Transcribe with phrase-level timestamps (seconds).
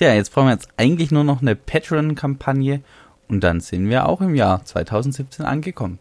[0.00, 2.80] Tja, jetzt brauchen wir jetzt eigentlich nur noch eine Patreon-Kampagne
[3.28, 5.98] und dann sind wir auch im Jahr 2017 angekommen.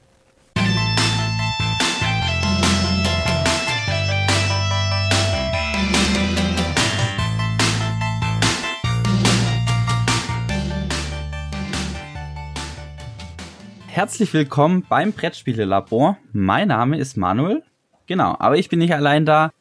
[13.88, 16.18] Herzlich willkommen beim Brettspiele-Labor.
[16.31, 17.63] Mein Name ist Manuel.
[18.05, 19.52] Genau, aber ich bin nicht allein da.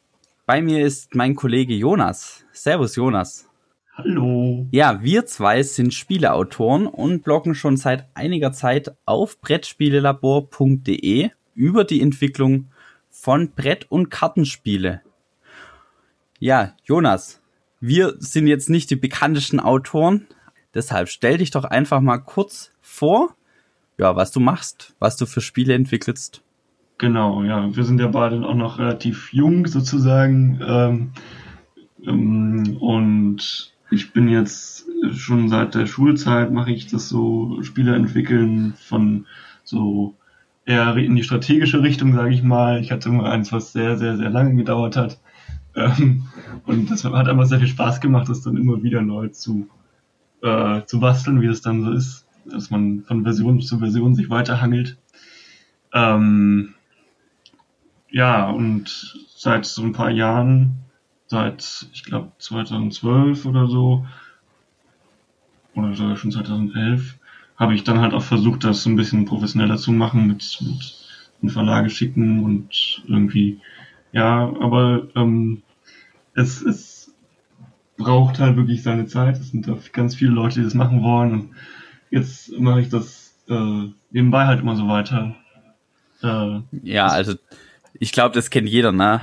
[0.45, 2.45] Bei mir ist mein Kollege Jonas.
[2.53, 3.48] Servus, Jonas.
[4.01, 4.65] Hallo.
[4.71, 11.99] Ja, wir zwei sind Spieleautoren und bloggen schon seit einiger Zeit auf brettspielelabor.de über die
[11.99, 12.69] Entwicklung
[13.09, 15.01] von Brett- und Kartenspiele.
[16.39, 17.41] Ja, Jonas,
[17.81, 20.27] wir sind jetzt nicht die bekanntesten Autoren,
[20.73, 23.35] deshalb stell dich doch einfach mal kurz vor,
[23.97, 26.41] ja, was du machst, was du für Spiele entwickelst.
[26.99, 31.11] Genau, ja, wir sind ja beide auch noch relativ jung sozusagen ähm,
[32.07, 38.73] ähm, und ich bin jetzt schon seit der Schulzeit mache ich das so Spiele entwickeln
[38.77, 39.25] von
[39.63, 40.15] so
[40.65, 42.79] eher in die strategische Richtung, sage ich mal.
[42.81, 45.19] Ich hatte immer eins, was sehr, sehr, sehr lange gedauert hat.
[45.75, 46.25] Ähm,
[46.65, 49.67] und das hat einfach sehr viel Spaß gemacht, das dann immer wieder neu zu,
[50.41, 54.29] äh, zu basteln, wie es dann so ist, dass man von Version zu Version sich
[54.29, 54.97] weiterhangelt.
[55.93, 56.75] Ähm,
[58.11, 60.88] ja, und seit so ein paar Jahren
[61.29, 64.05] seit, ich glaube, 2012 oder so,
[65.75, 67.17] oder sogar schon 2011,
[67.55, 70.95] habe ich dann halt auch versucht, das so ein bisschen professioneller zu machen, mit, mit
[71.41, 73.61] in Verlage schicken und irgendwie,
[74.11, 75.61] ja, aber ähm,
[76.33, 77.13] es, es
[77.97, 79.37] braucht halt wirklich seine Zeit.
[79.39, 81.49] Es sind da ganz viele Leute, die das machen wollen und
[82.09, 85.35] jetzt mache ich das äh, nebenbei halt immer so weiter.
[86.23, 87.35] Äh, ja, also
[87.93, 89.21] ich glaube, das kennt jeder, ne?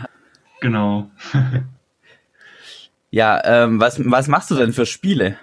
[0.60, 1.10] Genau.
[3.10, 5.36] Ja, ähm, was, was machst du denn für Spiele?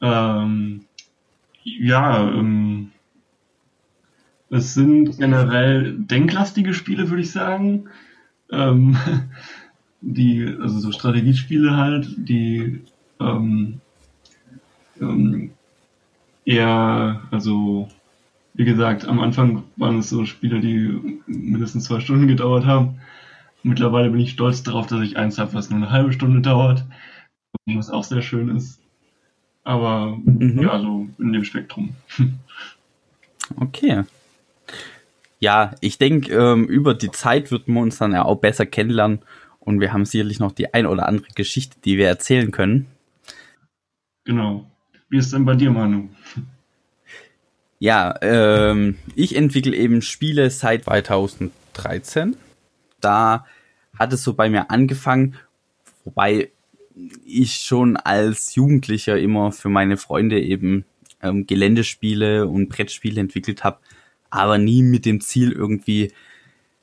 [0.00, 0.84] Ähm,
[1.62, 2.92] ja, ähm,
[4.50, 7.88] es sind generell denklastige Spiele, würde ich sagen.
[8.50, 8.96] Ähm,
[10.00, 12.82] die, also so Strategiespiele halt, die
[13.20, 13.80] ähm,
[15.00, 15.50] ähm,
[16.44, 17.88] eher, also
[18.54, 23.00] wie gesagt, am Anfang waren es so Spiele, die mindestens zwei Stunden gedauert haben.
[23.62, 26.84] Mittlerweile bin ich stolz darauf, dass ich eins habe, was nur eine halbe Stunde dauert,
[27.66, 28.80] was auch sehr schön ist.
[29.64, 30.62] Aber mhm.
[30.62, 31.94] ja, so in dem Spektrum.
[33.56, 34.04] Okay.
[35.40, 39.20] Ja, ich denke, ähm, über die Zeit wird man uns dann ja auch besser kennenlernen
[39.58, 42.86] und wir haben sicherlich noch die ein oder andere Geschichte, die wir erzählen können.
[44.24, 44.70] Genau.
[45.08, 46.10] Wie ist denn bei dir, Manu?
[47.80, 52.36] Ja, ähm, ich entwickle eben Spiele seit 2013
[53.00, 53.46] da
[53.98, 55.36] hat es so bei mir angefangen,
[56.04, 56.50] wobei
[57.24, 60.84] ich schon als Jugendlicher immer für meine Freunde eben
[61.22, 63.78] ähm, Geländespiele und Brettspiele entwickelt habe,
[64.30, 66.12] aber nie mit dem Ziel irgendwie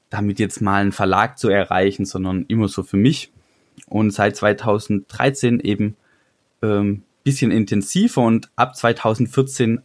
[0.09, 3.31] damit jetzt mal einen Verlag zu erreichen, sondern immer so für mich.
[3.87, 5.95] Und seit 2013 eben
[6.61, 9.81] ähm, bisschen intensiver und ab 2014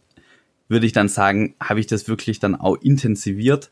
[0.69, 3.69] würde ich dann sagen, habe ich das wirklich dann auch intensiviert,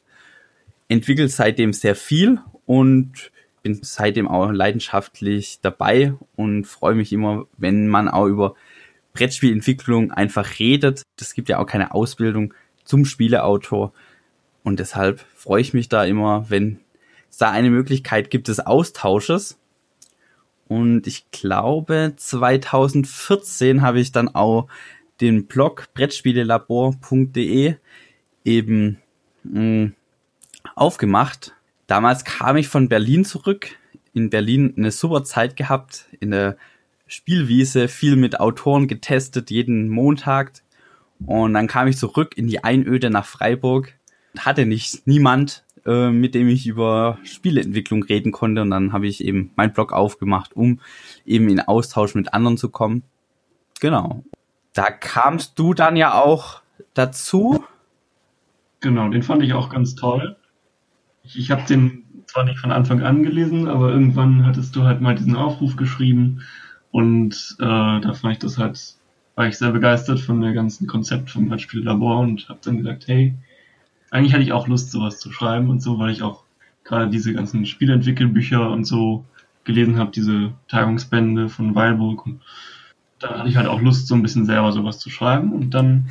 [0.91, 3.31] entwickelt seitdem sehr viel und
[3.63, 8.55] bin seitdem auch leidenschaftlich dabei und freue mich immer, wenn man auch über
[9.13, 11.03] Brettspielentwicklung einfach redet.
[11.17, 12.53] Es gibt ja auch keine Ausbildung
[12.83, 13.93] zum Spieleautor
[14.63, 16.79] und deshalb freue ich mich da immer, wenn
[17.29, 19.57] es da eine Möglichkeit gibt des Austausches.
[20.67, 24.67] Und ich glaube, 2014 habe ich dann auch
[25.21, 27.75] den Blog brettspielelabor.de
[28.43, 28.97] eben
[29.43, 29.95] mh, mm,
[30.75, 31.53] aufgemacht
[31.91, 33.77] Damals kam ich von Berlin zurück.
[34.13, 36.55] In Berlin eine super Zeit gehabt, in der
[37.05, 40.53] Spielwiese, viel mit Autoren getestet, jeden Montag.
[41.25, 43.93] Und dann kam ich zurück in die Einöde nach Freiburg.
[44.39, 48.61] Hatte nicht niemand, äh, mit dem ich über Spieleentwicklung reden konnte.
[48.61, 50.79] Und dann habe ich eben meinen Blog aufgemacht, um
[51.25, 53.03] eben in Austausch mit anderen zu kommen.
[53.81, 54.23] Genau.
[54.71, 56.61] Da kamst du dann ja auch
[56.93, 57.65] dazu.
[58.79, 60.37] Genau, den fand ich auch ganz toll
[61.23, 65.01] ich, ich habe den zwar nicht von Anfang an gelesen, aber irgendwann hattest du halt
[65.01, 66.41] mal diesen Aufruf geschrieben
[66.91, 68.79] und äh, da fand ich das halt,
[69.35, 73.33] war ich sehr begeistert von der ganzen Konzept vom Brettspiellabor und habe dann gesagt, hey,
[74.11, 76.43] eigentlich hatte ich auch Lust, sowas zu schreiben und so, weil ich auch
[76.83, 79.25] gerade diese ganzen Spielentwickelbücher und so
[79.63, 82.41] gelesen habe, diese Tagungsbände von Weilburg und
[83.19, 86.09] da hatte ich halt auch Lust, so ein bisschen selber sowas zu schreiben und dann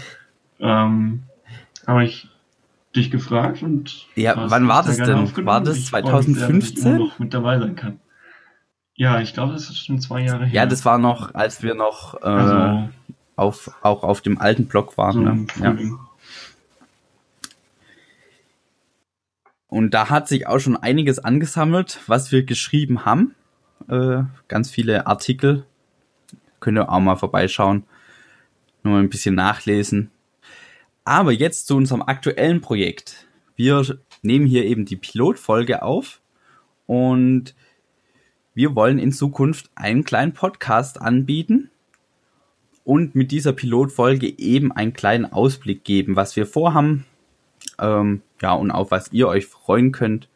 [0.61, 1.25] ähm,
[1.87, 2.29] habe ich
[2.95, 5.47] dich gefragt und ja, wann war das denn?
[5.47, 6.83] War das 2015?
[6.83, 8.01] Sehr, noch mit dabei sein kann.
[8.95, 10.55] Ja, ich glaube, das ist schon zwei Jahre her.
[10.55, 12.89] Ja, das war noch, als wir noch äh, also,
[13.37, 15.13] auf, auch auf dem alten Blog waren.
[15.13, 15.47] So ne?
[15.63, 15.77] ja.
[19.69, 23.35] Und da hat sich auch schon einiges angesammelt, was wir geschrieben haben.
[23.89, 25.65] Äh, ganz viele Artikel.
[26.59, 27.85] Könnt ihr auch mal vorbeischauen.
[28.83, 30.11] Nur ein bisschen nachlesen.
[31.05, 33.27] Aber jetzt zu unserem aktuellen Projekt.
[33.57, 33.85] Wir
[34.23, 36.21] nehmen hier eben die Pilotfolge auf
[36.87, 37.55] und
[38.55, 41.71] wir wollen in Zukunft einen kleinen Podcast anbieten
[42.85, 47.07] und mit dieser Pilotfolge eben einen kleinen Ausblick geben, was wir vorhaben,
[47.79, 50.29] ähm, ja, und auf was ihr euch freuen könnt.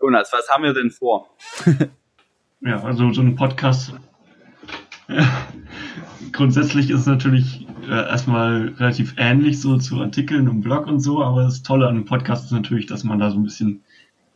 [0.00, 1.28] Jonas, was haben wir denn vor?
[2.60, 3.94] ja, also so ein Podcast.
[6.32, 11.22] grundsätzlich ist es natürlich äh, erstmal relativ ähnlich so zu Artikeln im Blog und so,
[11.22, 13.82] aber das Tolle an einem Podcast ist natürlich, dass man da so ein bisschen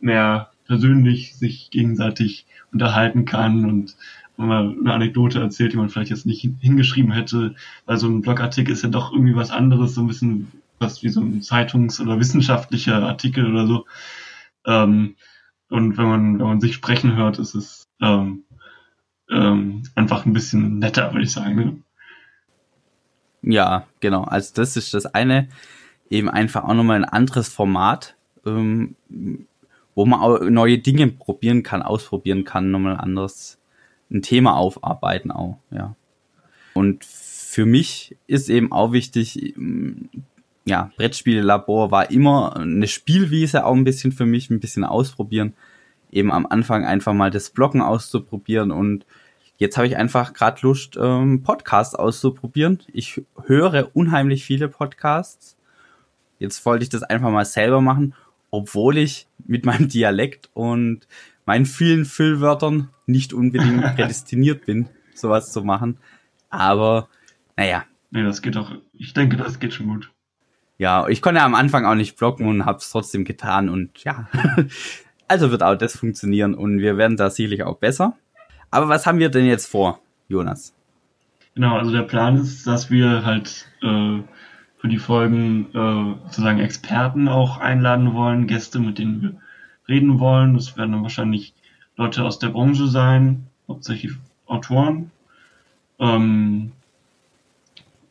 [0.01, 3.97] mehr persönlich sich gegenseitig unterhalten kann und
[4.37, 7.55] mal eine Anekdote erzählt, die man vielleicht jetzt nicht hingeschrieben hätte,
[7.87, 11.09] weil so ein Blogartikel ist ja doch irgendwie was anderes, so ein bisschen was wie
[11.11, 13.87] so ein Zeitungs- oder wissenschaftlicher Artikel oder so.
[14.67, 15.17] Ähm,
[15.69, 18.45] und wenn man, wenn man sich sprechen hört, ist es ähm,
[19.31, 21.55] ähm, einfach ein bisschen netter, würde ich sagen.
[21.57, 21.77] Ne?
[23.43, 24.25] Ja, genau.
[24.25, 25.49] Also das ist das eine,
[26.11, 28.17] eben einfach auch nochmal ein anderes Format,
[28.47, 28.97] ähm,
[29.95, 33.59] wo man auch neue Dinge probieren kann, ausprobieren kann, nochmal anderes
[34.11, 35.95] ein Thema aufarbeiten auch, ja.
[36.75, 39.55] Und für mich ist eben auch wichtig,
[40.65, 45.55] ja, Brettspiele-Labor war immer eine Spielwiese auch ein bisschen für mich, ein bisschen ausprobieren.
[46.11, 49.05] Eben am Anfang einfach mal das Blocken auszuprobieren und
[49.63, 52.81] jetzt habe ich einfach gerade Lust, ähm, Podcasts auszuprobieren.
[52.93, 55.57] Ich höre unheimlich viele Podcasts.
[56.41, 58.15] Jetzt wollte ich das einfach mal selber machen,
[58.51, 61.07] obwohl ich mit meinem Dialekt und
[61.47, 65.97] meinen vielen Füllwörtern nicht unbedingt prädestiniert bin, sowas zu machen.
[66.51, 67.09] Aber,
[67.57, 67.85] naja.
[68.11, 70.11] Nee, das geht doch, ich denke, das geht schon gut.
[70.77, 74.29] Ja, ich konnte am Anfang auch nicht blocken und hab's trotzdem getan und ja.
[75.29, 78.17] also wird auch das funktionieren und wir werden da sicherlich auch besser.
[78.73, 80.75] Aber was haben wir denn jetzt vor, Jonas?
[81.55, 84.21] Genau, also der Plan ist, dass wir halt äh,
[84.79, 89.35] für die Folgen äh, sozusagen Experten auch einladen wollen, Gäste, mit denen wir
[89.89, 90.55] reden wollen.
[90.55, 91.53] Das werden dann wahrscheinlich
[91.97, 94.13] Leute aus der Branche sein, hauptsächlich
[94.47, 95.11] Autoren,
[95.99, 96.73] ähm,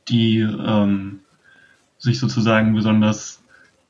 [0.09, 1.21] die ähm,
[1.97, 3.43] sich sozusagen besonders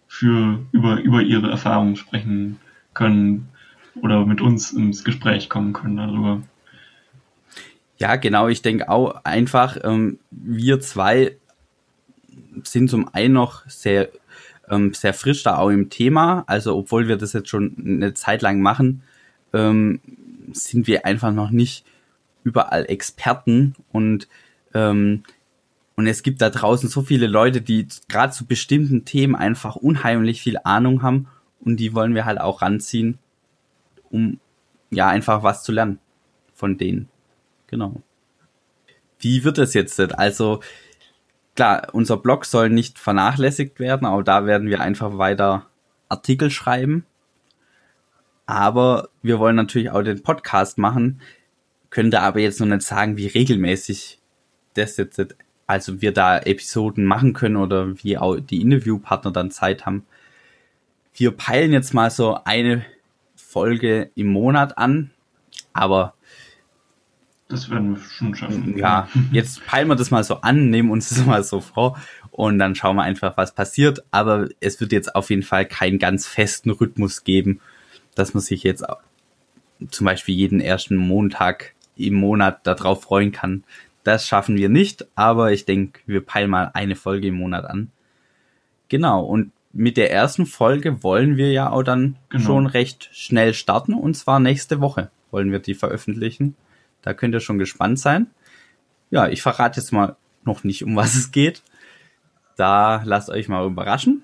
[0.08, 2.60] für über, über ihre Erfahrungen sprechen
[2.94, 3.50] können
[4.02, 6.42] oder mit uns ins Gespräch kommen können darüber.
[8.02, 8.48] Ja, genau.
[8.48, 11.38] Ich denke auch einfach, ähm, wir zwei
[12.64, 14.10] sind zum einen noch sehr
[14.72, 16.44] ähm, sehr frisch da auch im Thema.
[16.48, 19.04] Also obwohl wir das jetzt schon eine Zeit lang machen,
[19.54, 20.02] ähm,
[20.52, 21.86] sind wir einfach noch nicht
[22.44, 24.28] überall Experten und
[24.74, 25.22] ähm,
[25.96, 30.42] und es gibt da draußen so viele Leute, die gerade zu bestimmten Themen einfach unheimlich
[30.42, 31.28] viel Ahnung haben
[31.60, 33.20] und die wollen wir halt auch ranziehen,
[34.10, 34.40] um
[34.90, 36.00] ja einfach was zu lernen
[36.56, 37.11] von denen.
[37.72, 38.04] Genau.
[39.20, 40.00] Wie wird es jetzt?
[40.00, 40.60] Also
[41.56, 45.68] klar, unser Blog soll nicht vernachlässigt werden, aber da werden wir einfach weiter
[46.10, 47.06] Artikel schreiben.
[48.46, 51.22] Aber wir wollen natürlich auch den Podcast machen,
[51.90, 54.20] können da aber jetzt noch nicht sagen, wie regelmäßig
[54.74, 55.36] das jetzt,
[55.68, 60.06] also wir da Episoden machen können oder wie auch die Interviewpartner dann Zeit haben.
[61.14, 62.86] Wir peilen jetzt mal so eine
[63.36, 65.12] Folge im Monat an,
[65.74, 66.16] aber
[67.52, 68.78] das werden wir schon schaffen.
[68.78, 72.00] Ja, jetzt peilen wir das mal so an, nehmen uns das mal so vor
[72.32, 74.04] und dann schauen wir einfach, was passiert.
[74.12, 77.60] Aber es wird jetzt auf jeden Fall keinen ganz festen Rhythmus geben,
[78.16, 78.84] dass man sich jetzt
[79.90, 83.64] zum Beispiel jeden ersten Montag im Monat darauf freuen kann.
[84.04, 87.92] Das schaffen wir nicht, aber ich denke, wir peilen mal eine Folge im Monat an.
[88.90, 92.44] Genau, und mit der ersten Folge wollen wir ja auch dann genau.
[92.44, 96.56] schon recht schnell starten und zwar nächste Woche wollen wir die veröffentlichen.
[97.02, 98.28] Da könnt ihr schon gespannt sein.
[99.10, 101.64] Ja, ich verrate jetzt mal noch nicht, um was es geht.
[102.56, 104.24] Da lasst euch mal überraschen.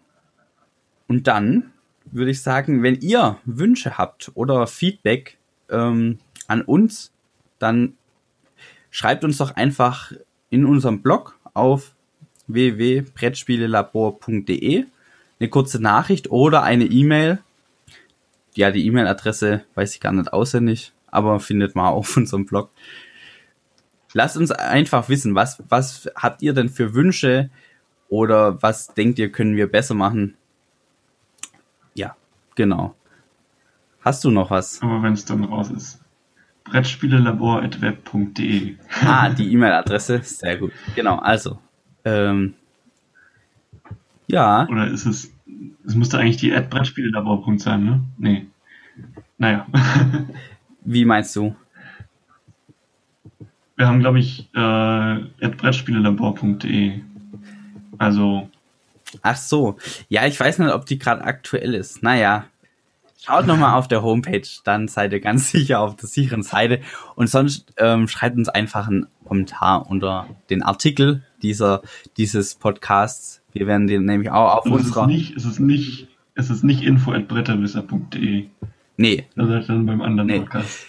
[1.07, 1.71] Und dann
[2.05, 5.37] würde ich sagen, wenn ihr Wünsche habt oder Feedback
[5.69, 7.11] ähm, an uns,
[7.59, 7.93] dann
[8.89, 10.11] schreibt uns doch einfach
[10.49, 11.93] in unserem Blog auf
[12.47, 14.85] www.brettspielelabor.de
[15.39, 17.39] eine kurze Nachricht oder eine E-Mail.
[18.55, 22.71] Ja, die E-Mail-Adresse weiß ich gar nicht auswendig aber findet mal auf unserem Blog.
[24.13, 27.49] Lasst uns einfach wissen, was, was habt ihr denn für Wünsche
[28.09, 30.35] oder was denkt ihr, können wir besser machen?
[31.93, 32.15] Ja,
[32.55, 32.95] genau.
[34.01, 34.81] Hast du noch was?
[34.81, 35.99] Aber wenn es dann raus ist,
[36.63, 38.77] brettspielelabor.web.de.
[39.05, 40.71] Ah, die E-Mail-Adresse, sehr gut.
[40.95, 41.59] Genau, also.
[42.05, 42.53] Ähm,
[44.27, 44.67] ja.
[44.69, 45.33] Oder ist es,
[45.85, 47.43] es müsste eigentlich die Brettspielelabor.
[47.57, 48.03] sein, ne?
[48.17, 48.47] Nee.
[49.37, 49.67] Naja.
[50.89, 51.53] Wie meinst du?
[53.75, 57.01] Wir haben, glaube ich, äh, brettspielelabor.de.
[57.97, 58.49] Also.
[59.21, 59.75] Ach so.
[60.07, 62.03] Ja, ich weiß nicht, ob die gerade aktuell ist.
[62.03, 62.45] Naja.
[63.21, 66.79] Schaut nochmal auf der Homepage, dann seid ihr ganz sicher auf der sicheren Seite.
[67.15, 71.81] Und sonst ähm, schreibt uns einfach einen Kommentar unter den Artikel dieser,
[72.15, 73.41] dieses Podcasts.
[73.51, 75.01] Wir werden den nämlich auch auf Und unserer.
[75.01, 78.47] Es ist nicht, es ist nicht, es ist nicht info at bretterwisser.de.
[78.97, 79.25] Nee.
[79.35, 80.39] Das ist dann beim anderen nee.
[80.39, 80.85] Podcast.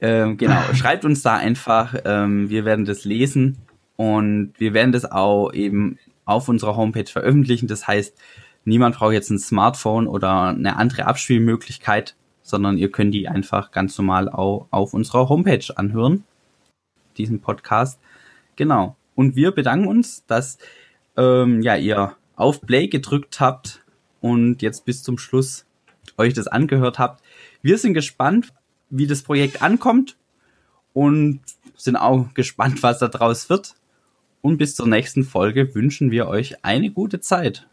[0.00, 1.94] Ähm, genau, schreibt uns da einfach.
[2.04, 3.58] Ähm, wir werden das lesen
[3.96, 7.66] und wir werden das auch eben auf unserer Homepage veröffentlichen.
[7.66, 8.16] Das heißt,
[8.64, 13.96] niemand braucht jetzt ein Smartphone oder eine andere Abspielmöglichkeit, sondern ihr könnt die einfach ganz
[13.98, 16.24] normal auch auf unserer Homepage anhören.
[17.16, 18.00] Diesen Podcast.
[18.56, 18.96] Genau.
[19.14, 20.58] Und wir bedanken uns, dass
[21.16, 23.82] ähm, ja, ihr auf Play gedrückt habt
[24.20, 25.66] und jetzt bis zum Schluss
[26.16, 27.22] euch das angehört habt.
[27.62, 28.52] Wir sind gespannt,
[28.88, 30.16] wie das Projekt ankommt
[30.92, 31.40] und
[31.76, 33.74] sind auch gespannt, was da draus wird.
[34.42, 37.66] Und bis zur nächsten Folge wünschen wir euch eine gute Zeit.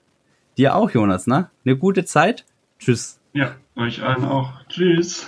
[0.57, 1.49] Dir auch, Jonas, ne?
[1.63, 2.45] Eine gute Zeit.
[2.79, 3.19] Tschüss.
[3.33, 4.53] Ja, euch allen auch.
[4.67, 5.27] Tschüss.